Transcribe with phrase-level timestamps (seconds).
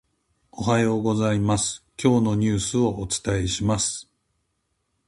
[0.51, 4.09] おはようございます、今日のニュースをお伝えします。